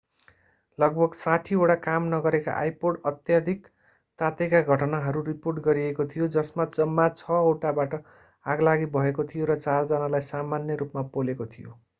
[0.79, 3.67] लगभग 60 वटा काम नगरेका आइपोड अत्यधिक
[4.19, 7.95] तातेका घटनाहरू रिपोर्ट गरिएको थियो जसमा जम्मा छ वटाबाट
[8.45, 11.81] आगलागी भएको थियो र चार जनालाई सामान्य रूपमा पोलेको थियो